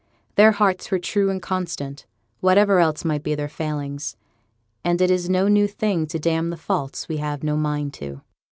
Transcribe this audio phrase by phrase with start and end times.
[0.33, 2.07] Their hearts were true and constant,
[2.39, 4.17] whatever else might be their failings;
[4.83, 8.21] and it is no new thing to 'damn the faults we have no mind to.'